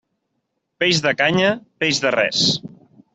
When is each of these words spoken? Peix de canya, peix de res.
Peix 0.83 1.01
de 1.07 1.13
canya, 1.19 1.51
peix 1.83 1.99
de 2.07 2.13
res. 2.17 2.43